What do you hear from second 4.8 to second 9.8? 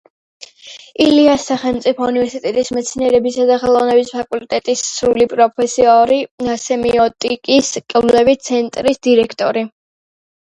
სრული პროფესორი, სემიოტიკის კვლევითი ცენტრის დირექტორი.